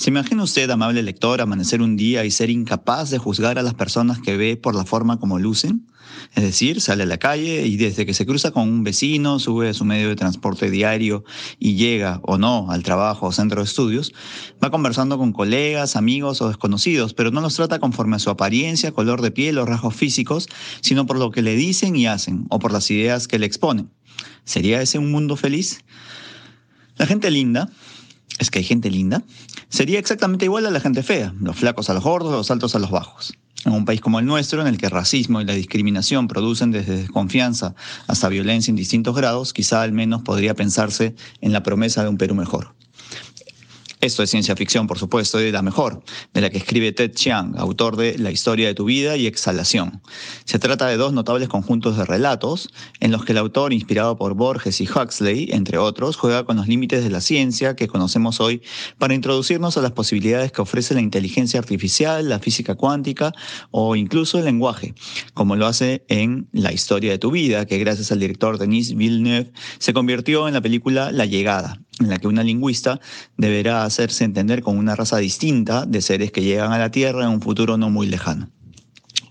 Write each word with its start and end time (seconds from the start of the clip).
¿Se 0.00 0.08
imagina 0.08 0.42
usted, 0.42 0.70
amable 0.70 1.02
lector, 1.02 1.42
amanecer 1.42 1.82
un 1.82 1.94
día 1.94 2.24
y 2.24 2.30
ser 2.30 2.48
incapaz 2.48 3.10
de 3.10 3.18
juzgar 3.18 3.58
a 3.58 3.62
las 3.62 3.74
personas 3.74 4.18
que 4.18 4.38
ve 4.38 4.56
por 4.56 4.74
la 4.74 4.86
forma 4.86 5.18
como 5.18 5.38
lucen? 5.38 5.86
Es 6.34 6.42
decir, 6.42 6.80
sale 6.80 7.02
a 7.02 7.06
la 7.06 7.18
calle 7.18 7.66
y 7.66 7.76
desde 7.76 8.06
que 8.06 8.14
se 8.14 8.24
cruza 8.24 8.50
con 8.50 8.66
un 8.66 8.82
vecino, 8.82 9.38
sube 9.38 9.68
a 9.68 9.74
su 9.74 9.84
medio 9.84 10.08
de 10.08 10.16
transporte 10.16 10.70
diario 10.70 11.22
y 11.58 11.74
llega 11.74 12.18
o 12.22 12.38
no 12.38 12.70
al 12.70 12.82
trabajo 12.82 13.26
o 13.26 13.32
centro 13.32 13.60
de 13.60 13.66
estudios, 13.66 14.14
va 14.64 14.70
conversando 14.70 15.18
con 15.18 15.32
colegas, 15.34 15.96
amigos 15.96 16.40
o 16.40 16.48
desconocidos, 16.48 17.12
pero 17.12 17.30
no 17.30 17.42
los 17.42 17.56
trata 17.56 17.78
conforme 17.78 18.16
a 18.16 18.20
su 18.20 18.30
apariencia, 18.30 18.92
color 18.92 19.20
de 19.20 19.32
piel 19.32 19.58
o 19.58 19.66
rasgos 19.66 19.94
físicos, 19.94 20.48
sino 20.80 21.04
por 21.04 21.18
lo 21.18 21.30
que 21.30 21.42
le 21.42 21.56
dicen 21.56 21.94
y 21.94 22.06
hacen 22.06 22.46
o 22.48 22.58
por 22.58 22.72
las 22.72 22.90
ideas 22.90 23.28
que 23.28 23.38
le 23.38 23.44
exponen. 23.44 23.90
¿Sería 24.44 24.80
ese 24.80 24.96
un 24.96 25.10
mundo 25.10 25.36
feliz? 25.36 25.84
La 26.96 27.04
gente 27.04 27.30
linda, 27.30 27.68
es 28.40 28.50
que 28.50 28.58
hay 28.58 28.64
gente 28.64 28.90
linda, 28.90 29.22
sería 29.68 29.98
exactamente 29.98 30.46
igual 30.46 30.66
a 30.66 30.70
la 30.70 30.80
gente 30.80 31.02
fea, 31.02 31.34
los 31.40 31.56
flacos 31.56 31.90
a 31.90 31.94
los 31.94 32.02
gordos, 32.02 32.32
los 32.32 32.50
altos 32.50 32.74
a 32.74 32.78
los 32.78 32.90
bajos. 32.90 33.34
En 33.66 33.72
un 33.72 33.84
país 33.84 34.00
como 34.00 34.18
el 34.18 34.24
nuestro, 34.24 34.62
en 34.62 34.66
el 34.66 34.78
que 34.78 34.86
el 34.86 34.92
racismo 34.92 35.40
y 35.42 35.44
la 35.44 35.52
discriminación 35.52 36.26
producen 36.26 36.70
desde 36.70 36.96
desconfianza 36.96 37.74
hasta 38.06 38.30
violencia 38.30 38.72
en 38.72 38.76
distintos 38.76 39.14
grados, 39.14 39.52
quizá 39.52 39.82
al 39.82 39.92
menos 39.92 40.22
podría 40.22 40.54
pensarse 40.54 41.14
en 41.42 41.52
la 41.52 41.62
promesa 41.62 42.02
de 42.02 42.08
un 42.08 42.16
Perú 42.16 42.34
mejor. 42.34 42.74
Esto 44.00 44.22
es 44.22 44.30
ciencia 44.30 44.56
ficción, 44.56 44.86
por 44.86 44.98
supuesto, 44.98 45.36
de 45.36 45.52
la 45.52 45.60
mejor, 45.60 46.02
de 46.32 46.40
la 46.40 46.48
que 46.48 46.56
escribe 46.56 46.90
Ted 46.92 47.12
Chiang, 47.12 47.54
autor 47.58 47.96
de 47.96 48.16
La 48.16 48.30
historia 48.30 48.66
de 48.66 48.74
tu 48.74 48.86
vida 48.86 49.18
y 49.18 49.26
Exhalación. 49.26 50.00
Se 50.46 50.58
trata 50.58 50.86
de 50.86 50.96
dos 50.96 51.12
notables 51.12 51.50
conjuntos 51.50 51.98
de 51.98 52.06
relatos 52.06 52.70
en 53.00 53.10
los 53.12 53.26
que 53.26 53.32
el 53.32 53.38
autor, 53.38 53.74
inspirado 53.74 54.16
por 54.16 54.32
Borges 54.32 54.80
y 54.80 54.88
Huxley, 54.88 55.50
entre 55.52 55.76
otros, 55.76 56.16
juega 56.16 56.44
con 56.44 56.56
los 56.56 56.66
límites 56.66 57.04
de 57.04 57.10
la 57.10 57.20
ciencia 57.20 57.76
que 57.76 57.88
conocemos 57.88 58.40
hoy 58.40 58.62
para 58.96 59.12
introducirnos 59.12 59.76
a 59.76 59.82
las 59.82 59.92
posibilidades 59.92 60.50
que 60.50 60.62
ofrece 60.62 60.94
la 60.94 61.02
inteligencia 61.02 61.60
artificial, 61.60 62.26
la 62.26 62.38
física 62.38 62.76
cuántica 62.76 63.34
o 63.70 63.96
incluso 63.96 64.38
el 64.38 64.46
lenguaje, 64.46 64.94
como 65.34 65.56
lo 65.56 65.66
hace 65.66 66.06
en 66.08 66.48
La 66.52 66.72
historia 66.72 67.10
de 67.10 67.18
tu 67.18 67.30
vida, 67.30 67.66
que 67.66 67.76
gracias 67.76 68.10
al 68.12 68.20
director 68.20 68.56
Denis 68.56 68.94
Villeneuve 68.94 69.52
se 69.78 69.92
convirtió 69.92 70.48
en 70.48 70.54
la 70.54 70.62
película 70.62 71.12
La 71.12 71.26
llegada, 71.26 71.82
en 72.00 72.08
la 72.08 72.18
que 72.18 72.28
una 72.28 72.42
lingüista 72.42 73.00
deberá 73.36 73.84
hacerse 73.84 74.24
entender 74.24 74.62
con 74.62 74.76
una 74.76 74.96
raza 74.96 75.18
distinta 75.18 75.86
de 75.86 76.00
seres 76.02 76.32
que 76.32 76.42
llegan 76.42 76.72
a 76.72 76.78
la 76.78 76.90
Tierra 76.90 77.24
en 77.24 77.30
un 77.30 77.42
futuro 77.42 77.76
no 77.76 77.90
muy 77.90 78.06
lejano. 78.06 78.50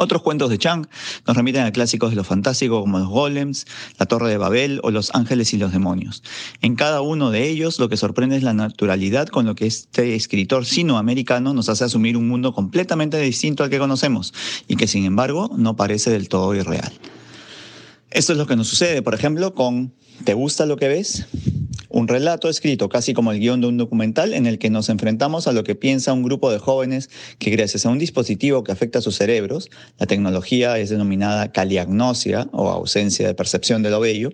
Otros 0.00 0.22
cuentos 0.22 0.48
de 0.48 0.58
Chang 0.58 0.86
nos 1.26 1.36
remiten 1.36 1.64
a 1.64 1.72
clásicos 1.72 2.10
de 2.10 2.16
lo 2.16 2.22
fantástico 2.22 2.80
como 2.80 3.00
los 3.00 3.08
golems, 3.08 3.66
la 3.98 4.06
Torre 4.06 4.30
de 4.30 4.38
Babel 4.38 4.78
o 4.84 4.92
los 4.92 5.12
ángeles 5.12 5.52
y 5.54 5.58
los 5.58 5.72
demonios. 5.72 6.22
En 6.60 6.76
cada 6.76 7.00
uno 7.00 7.32
de 7.32 7.48
ellos 7.48 7.80
lo 7.80 7.88
que 7.88 7.96
sorprende 7.96 8.36
es 8.36 8.44
la 8.44 8.54
naturalidad 8.54 9.26
con 9.26 9.44
lo 9.44 9.56
que 9.56 9.66
este 9.66 10.14
escritor 10.14 10.66
sinoamericano 10.66 11.52
nos 11.52 11.68
hace 11.68 11.82
asumir 11.82 12.16
un 12.16 12.28
mundo 12.28 12.54
completamente 12.54 13.18
distinto 13.18 13.64
al 13.64 13.70
que 13.70 13.78
conocemos 13.80 14.32
y 14.68 14.76
que 14.76 14.86
sin 14.86 15.04
embargo 15.04 15.50
no 15.56 15.74
parece 15.74 16.10
del 16.10 16.28
todo 16.28 16.54
irreal. 16.54 16.92
Esto 18.10 18.32
es 18.32 18.38
lo 18.38 18.46
que 18.46 18.54
nos 18.54 18.68
sucede, 18.68 19.02
por 19.02 19.14
ejemplo, 19.14 19.52
con 19.52 19.92
¿Te 20.24 20.34
gusta 20.34 20.66
lo 20.66 20.76
que 20.76 20.88
ves? 20.88 21.26
Un 21.98 22.06
relato 22.06 22.48
escrito 22.48 22.88
casi 22.88 23.12
como 23.12 23.32
el 23.32 23.40
guion 23.40 23.60
de 23.60 23.66
un 23.66 23.76
documental 23.76 24.32
en 24.32 24.46
el 24.46 24.58
que 24.58 24.70
nos 24.70 24.88
enfrentamos 24.88 25.48
a 25.48 25.52
lo 25.52 25.64
que 25.64 25.74
piensa 25.74 26.12
un 26.12 26.22
grupo 26.22 26.50
de 26.50 26.58
jóvenes 26.58 27.10
que 27.38 27.50
gracias 27.50 27.84
a 27.86 27.90
un 27.90 27.98
dispositivo 27.98 28.62
que 28.62 28.70
afecta 28.70 29.00
a 29.00 29.02
sus 29.02 29.16
cerebros, 29.16 29.68
la 29.98 30.06
tecnología 30.06 30.78
es 30.78 30.90
denominada 30.90 31.50
caliagnosia 31.50 32.48
o 32.52 32.68
ausencia 32.70 33.26
de 33.26 33.34
percepción 33.34 33.82
de 33.82 33.90
lo 33.90 33.98
bello, 33.98 34.30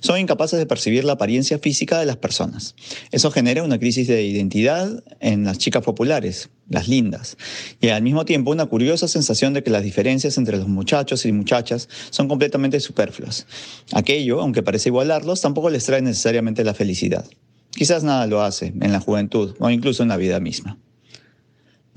son 0.00 0.20
incapaces 0.20 0.58
de 0.60 0.66
percibir 0.66 1.04
la 1.04 1.14
apariencia 1.14 1.58
física 1.58 1.98
de 1.98 2.06
las 2.06 2.16
personas. 2.16 2.76
Eso 3.10 3.32
genera 3.32 3.64
una 3.64 3.78
crisis 3.78 4.06
de 4.06 4.22
identidad 4.22 5.02
en 5.18 5.44
las 5.44 5.58
chicas 5.58 5.82
populares, 5.82 6.50
las 6.68 6.88
lindas, 6.88 7.36
y 7.80 7.88
al 7.88 8.02
mismo 8.02 8.24
tiempo 8.24 8.50
una 8.50 8.66
curiosa 8.66 9.08
sensación 9.08 9.54
de 9.54 9.62
que 9.62 9.70
las 9.70 9.82
diferencias 9.82 10.38
entre 10.38 10.56
los 10.56 10.68
muchachos 10.68 11.24
y 11.24 11.32
muchachas 11.32 11.88
son 12.10 12.28
completamente 12.28 12.80
superfluas. 12.80 13.46
Aquello, 13.92 14.40
aunque 14.40 14.62
parece 14.62 14.90
igualarlos, 14.90 15.40
tampoco 15.40 15.70
les 15.70 15.84
trae 15.84 16.02
necesariamente 16.02 16.64
la 16.64 16.74
felicidad. 16.74 17.24
Quizás 17.70 18.02
nada 18.02 18.26
lo 18.26 18.42
hace 18.42 18.72
en 18.80 18.92
la 18.92 19.00
juventud 19.00 19.54
o 19.58 19.70
incluso 19.70 20.02
en 20.02 20.08
la 20.08 20.16
vida 20.16 20.40
misma. 20.40 20.78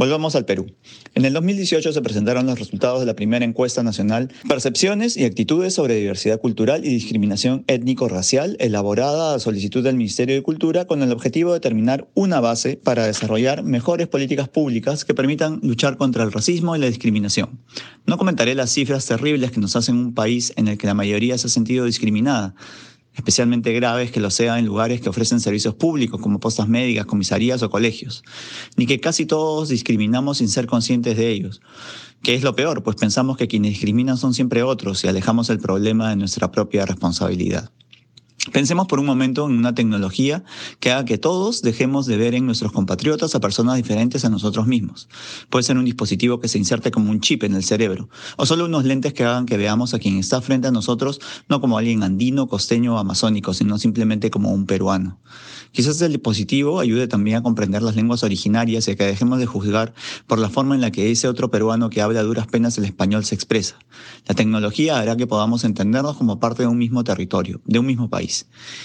Volvamos 0.02 0.36
al 0.36 0.46
Perú. 0.46 0.66
En 1.14 1.26
el 1.26 1.34
2018 1.34 1.94
se 1.94 2.02
presentaron 2.02 2.48
los 2.48 2.58
resultados 2.58 3.02
de 3.02 3.06
la 3.06 3.14
primera 3.14 3.46
encuesta 3.46 3.84
nacional 3.84 4.34
Percepciones 4.50 5.16
y 5.16 5.26
actitudes 5.26 5.76
sobre 5.76 5.94
diversidad 5.94 6.42
cultural 6.42 6.84
y 6.84 6.90
discriminación 6.90 7.66
étnico-racial, 7.68 8.58
elaborada 8.60 9.36
a 9.36 9.40
solicitud 9.40 9.84
del 9.84 9.98
Ministerio 9.98 10.34
de 10.34 10.42
Cultura 10.42 10.86
con 10.86 11.04
el 11.04 11.12
objetivo 11.12 11.52
de 11.52 11.58
determinar 11.58 12.08
una 12.16 12.40
base 12.40 12.78
para 12.78 13.06
desarrollar 13.06 13.62
mejores 13.62 14.08
políticas 14.08 14.50
públicas 14.50 15.06
que 15.06 15.14
permitan 15.14 15.60
luchar 15.62 15.98
contra 15.98 16.24
el 16.24 16.32
racismo 16.32 16.76
y 16.76 16.80
la 16.80 16.88
discriminación. 16.88 17.60
No 18.08 18.18
comentaré 18.18 18.56
las 18.56 18.72
cifras 18.72 19.06
terribles 19.06 19.52
que 19.52 19.60
nos 19.60 19.76
hacen 19.76 19.98
un 19.98 20.16
país 20.16 20.52
en 20.56 20.68
el 20.68 20.80
que 20.80 20.88
la 20.88 20.96
mayoría 20.96 21.38
se 21.38 21.46
ha 21.46 21.52
sentido 21.52 21.86
discriminada 21.86 22.56
especialmente 23.16 23.74
graves 23.74 24.12
que 24.12 24.20
lo 24.20 24.30
sea 24.30 24.58
en 24.58 24.66
lugares 24.66 25.02
que 25.02 25.10
ofrecen 25.10 25.40
servicios 25.40 25.76
públicos 25.76 26.22
como 26.22 26.40
postas 26.40 26.68
médicas, 26.68 27.06
comisarías 27.06 27.62
o 27.64 27.70
colegios, 27.70 28.24
ni 28.78 28.86
que 28.86 29.00
casi 29.00 29.26
todos 29.26 29.70
discriminamos 29.70 30.38
sin 30.38 30.48
ser 30.48 30.68
conscientes 30.68 31.18
de 31.18 31.30
ellos. 31.30 31.62
¿Qué 32.24 32.36
es 32.36 32.44
lo 32.44 32.56
peor? 32.56 32.84
Pues 32.84 32.96
pensamos 32.96 33.36
que 33.36 33.48
quienes 33.48 33.72
discriminan 33.72 34.18
son 34.18 34.34
siempre 34.34 34.64
otros 34.64 35.04
y 35.04 35.08
alejamos 35.08 35.50
el 35.50 35.60
problema 35.60 36.10
de 36.10 36.16
nuestra 36.16 36.52
propia 36.52 36.86
responsabilidad. 36.86 37.72
Pensemos 38.50 38.88
por 38.88 39.00
un 39.00 39.06
momento 39.06 39.46
en 39.46 39.52
una 39.52 39.76
tecnología 39.76 40.44
que 40.80 40.92
haga 40.92 41.06
que 41.06 41.20
todos 41.20 41.62
dejemos 41.62 42.08
de 42.08 42.18
ver 42.18 42.34
en 42.34 42.48
nuestros 42.48 42.72
compatriotas 42.72 43.36
a 43.36 43.40
personas 43.40 43.76
diferentes 43.76 44.26
a 44.26 44.32
nosotros 44.32 44.66
mismos. 44.66 45.08
Puede 45.52 45.62
ser 45.62 45.78
un 45.78 45.86
dispositivo 45.86 46.40
que 46.40 46.48
se 46.48 46.58
inserte 46.58 46.90
como 46.90 47.12
un 47.12 47.22
chip 47.22 47.44
en 47.44 47.54
el 47.54 47.64
cerebro, 47.64 48.10
o 48.38 48.48
solo 48.48 48.66
unos 48.66 48.84
lentes 48.84 49.14
que 49.14 49.24
hagan 49.24 49.46
que 49.46 49.58
veamos 49.58 49.94
a 49.94 50.00
quien 50.00 50.18
está 50.18 50.42
frente 50.42 50.68
a 50.68 50.72
nosotros 50.72 51.22
no 51.50 51.62
como 51.62 51.78
alguien 51.78 52.02
andino, 52.02 52.48
costeño 52.48 52.96
o 52.96 52.98
amazónico, 52.98 53.54
sino 53.54 53.78
simplemente 53.78 54.32
como 54.32 54.52
un 54.52 54.66
peruano. 54.66 55.20
Quizás 55.72 56.02
el 56.02 56.12
dispositivo 56.12 56.80
ayude 56.80 57.08
también 57.08 57.38
a 57.38 57.44
comprender 57.44 57.84
las 57.84 57.96
lenguas 57.96 58.24
originarias 58.24 58.88
y 58.88 58.92
a 58.92 58.96
que 58.96 59.06
dejemos 59.06 59.40
de 59.40 59.46
juzgar 59.46 59.94
por 60.26 60.40
la 60.40 60.50
forma 60.50 60.74
en 60.74 60.82
la 60.82 60.92
que 60.92 61.12
ese 61.12 61.28
otro 61.28 61.52
peruano 61.52 61.90
que 61.90 62.02
habla 62.02 62.24
duras 62.24 62.48
penas 62.48 62.78
el 62.80 62.86
español 62.86 63.24
se 63.24 63.36
expresa. 63.36 63.78
La 64.28 64.34
tecnología 64.34 65.00
hará 65.00 65.16
que 65.16 65.28
podamos 65.28 65.64
entendernos 65.64 66.18
como 66.18 66.40
parte 66.40 66.64
de 66.64 66.68
un 66.68 66.78
mismo 66.78 67.04
territorio, 67.04 67.62
de 67.66 67.80
un 67.80 67.86
mismo 67.86 68.10
país. 68.10 68.31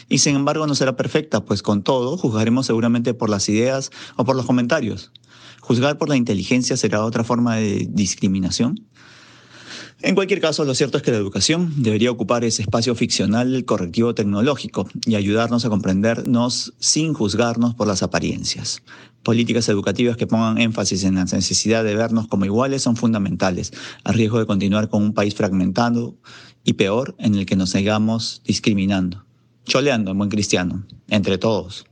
Y 0.08 0.18
sin 0.18 0.36
embargo 0.36 0.66
no 0.66 0.74
será 0.74 0.96
perfecta, 0.96 1.44
pues 1.44 1.62
con 1.62 1.82
todo 1.82 2.16
juzgaremos 2.16 2.66
seguramente 2.66 3.14
por 3.14 3.30
las 3.30 3.48
ideas 3.48 3.90
o 4.16 4.24
por 4.24 4.36
los 4.36 4.46
comentarios. 4.46 5.12
¿Juzgar 5.60 5.98
por 5.98 6.08
la 6.08 6.16
inteligencia 6.16 6.76
será 6.76 7.04
otra 7.04 7.24
forma 7.24 7.56
de 7.56 7.88
discriminación? 7.90 8.86
En 10.02 10.14
cualquier 10.14 10.40
caso, 10.40 10.64
lo 10.64 10.74
cierto 10.74 10.98
es 10.98 11.02
que 11.02 11.10
la 11.10 11.16
educación 11.16 11.72
debería 11.78 12.10
ocupar 12.10 12.44
ese 12.44 12.62
espacio 12.62 12.94
ficcional 12.94 13.64
correctivo 13.64 14.14
tecnológico 14.14 14.86
y 15.06 15.14
ayudarnos 15.14 15.64
a 15.64 15.70
comprendernos 15.70 16.74
sin 16.78 17.14
juzgarnos 17.14 17.74
por 17.74 17.88
las 17.88 18.02
apariencias. 18.02 18.82
Políticas 19.22 19.68
educativas 19.68 20.16
que 20.16 20.28
pongan 20.28 20.58
énfasis 20.58 21.02
en 21.02 21.16
la 21.16 21.24
necesidad 21.24 21.82
de 21.82 21.96
vernos 21.96 22.28
como 22.28 22.44
iguales 22.44 22.82
son 22.82 22.94
fundamentales, 22.94 23.72
a 24.04 24.12
riesgo 24.12 24.38
de 24.38 24.46
continuar 24.46 24.88
con 24.88 25.02
un 25.02 25.14
país 25.14 25.34
fragmentado 25.34 26.14
y 26.62 26.74
peor 26.74 27.16
en 27.18 27.34
el 27.34 27.46
que 27.46 27.56
nos 27.56 27.70
sigamos 27.70 28.42
discriminando, 28.44 29.25
choleando 29.66 30.12
en 30.12 30.18
buen 30.18 30.30
cristiano, 30.30 30.86
entre 31.08 31.36
todos. 31.36 31.84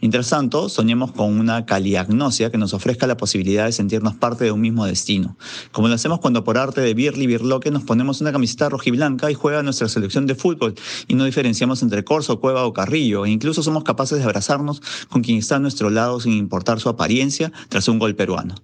Mientras 0.00 0.30
tanto, 0.30 0.68
soñemos 0.68 1.10
con 1.10 1.38
una 1.40 1.66
caliagnosia 1.66 2.52
que 2.52 2.58
nos 2.58 2.72
ofrezca 2.72 3.08
la 3.08 3.16
posibilidad 3.16 3.64
de 3.64 3.72
sentirnos 3.72 4.14
parte 4.14 4.44
de 4.44 4.52
un 4.52 4.60
mismo 4.60 4.86
destino, 4.86 5.36
como 5.72 5.88
lo 5.88 5.94
hacemos 5.94 6.20
cuando 6.20 6.44
por 6.44 6.56
arte 6.56 6.80
de 6.80 6.94
Birli 6.94 7.26
Birloque 7.26 7.72
nos 7.72 7.82
ponemos 7.82 8.20
una 8.20 8.30
camiseta 8.30 8.68
rojiblanca 8.68 9.28
y 9.28 9.34
juega 9.34 9.62
nuestra 9.64 9.88
selección 9.88 10.26
de 10.26 10.36
fútbol 10.36 10.76
y 11.08 11.14
no 11.14 11.24
diferenciamos 11.24 11.82
entre 11.82 12.04
Corso, 12.04 12.38
Cueva 12.38 12.64
o 12.64 12.72
Carrillo, 12.72 13.26
e 13.26 13.30
incluso 13.30 13.64
somos 13.64 13.82
capaces 13.82 14.18
de 14.18 14.24
abrazarnos 14.24 14.80
con 15.08 15.22
quien 15.22 15.38
está 15.38 15.56
a 15.56 15.58
nuestro 15.58 15.90
lado 15.90 16.20
sin 16.20 16.34
importar 16.34 16.78
su 16.78 16.88
apariencia 16.88 17.50
tras 17.68 17.88
un 17.88 17.98
gol 17.98 18.14
peruano. 18.14 18.54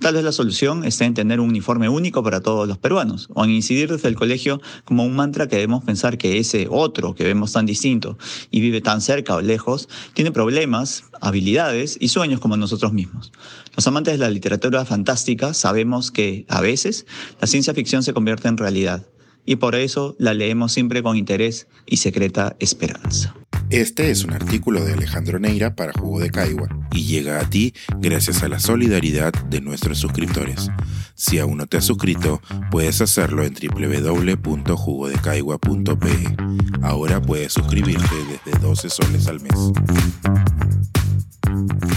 Tal 0.00 0.14
vez 0.14 0.24
la 0.24 0.32
solución 0.32 0.84
está 0.84 1.06
en 1.06 1.14
tener 1.14 1.40
un 1.40 1.48
uniforme 1.48 1.88
único 1.88 2.22
para 2.22 2.42
todos 2.42 2.68
los 2.68 2.76
peruanos, 2.76 3.28
o 3.32 3.44
en 3.44 3.52
incidir 3.52 3.90
desde 3.90 4.08
el 4.08 4.16
colegio 4.16 4.60
como 4.84 5.04
un 5.04 5.16
mantra 5.16 5.48
que 5.48 5.56
debemos 5.56 5.82
pensar 5.82 6.18
que 6.18 6.38
ese 6.38 6.66
otro 6.70 7.14
que 7.14 7.24
vemos 7.24 7.52
tan 7.52 7.64
distinto 7.64 8.18
y 8.50 8.60
vive 8.60 8.82
tan 8.82 9.00
cerca 9.00 9.34
o 9.34 9.40
lejos, 9.40 9.88
tiene 10.12 10.30
problemas 10.74 11.04
habilidades 11.20 11.96
y 12.00 12.08
sueños 12.08 12.40
como 12.40 12.56
nosotros 12.56 12.92
mismos. 12.92 13.32
Los 13.76 13.86
amantes 13.86 14.14
de 14.14 14.18
la 14.18 14.30
literatura 14.30 14.84
fantástica 14.84 15.54
sabemos 15.54 16.10
que, 16.10 16.44
a 16.48 16.60
veces, 16.60 17.06
la 17.40 17.46
ciencia 17.46 17.74
ficción 17.74 18.02
se 18.02 18.12
convierte 18.12 18.48
en 18.48 18.56
realidad 18.56 19.06
y 19.46 19.56
por 19.56 19.74
eso 19.74 20.16
la 20.18 20.34
leemos 20.34 20.72
siempre 20.72 21.02
con 21.02 21.16
interés 21.16 21.68
y 21.86 21.98
secreta 21.98 22.56
esperanza. 22.58 23.34
Este 23.70 24.10
es 24.10 24.24
un 24.24 24.32
artículo 24.32 24.84
de 24.84 24.92
Alejandro 24.92 25.38
Neira 25.38 25.74
para 25.74 25.92
Jugo 25.92 26.20
de 26.20 26.30
Caigua 26.30 26.68
y 26.92 27.04
llega 27.04 27.40
a 27.40 27.48
ti 27.48 27.72
gracias 27.98 28.42
a 28.42 28.48
la 28.48 28.60
solidaridad 28.60 29.32
de 29.32 29.60
nuestros 29.60 29.98
suscriptores. 29.98 30.70
Si 31.14 31.38
aún 31.38 31.58
no 31.58 31.66
te 31.66 31.76
has 31.78 31.84
suscrito, 31.84 32.42
puedes 32.70 33.00
hacerlo 33.00 33.42
en 33.42 33.54
www.jugodecaigua.pe. 33.54 36.36
Ahora 36.82 37.22
puedes 37.22 37.52
suscribirte 37.52 38.14
desde 38.44 38.58
12 38.60 38.90
soles 38.90 39.26
al 39.28 39.40
mes. 39.40 39.54
Thank 41.54 41.84
you. 41.84 41.93